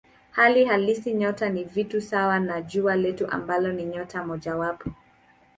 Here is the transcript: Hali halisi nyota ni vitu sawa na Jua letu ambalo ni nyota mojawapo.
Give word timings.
Hali 0.31 0.65
halisi 0.65 1.13
nyota 1.13 1.49
ni 1.49 1.63
vitu 1.63 2.01
sawa 2.01 2.39
na 2.39 2.61
Jua 2.61 2.95
letu 2.95 3.27
ambalo 3.27 3.71
ni 3.71 3.85
nyota 3.85 4.25
mojawapo. 4.25 4.89